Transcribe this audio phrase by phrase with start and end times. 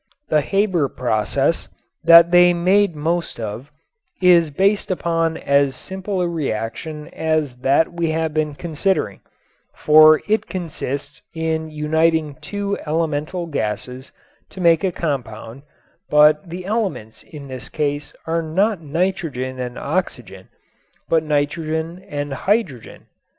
[0.29, 1.69] The Haber process,
[2.03, 3.71] that they made most of,
[4.19, 9.19] is based upon as simple a reaction as that we have been considering,
[9.75, 14.11] for it consists in uniting two elemental gases
[14.49, 15.61] to make a compound,
[16.09, 20.49] but the elements in this case are not nitrogen and oxygen,
[21.09, 23.05] but nitrogen and hydrogen.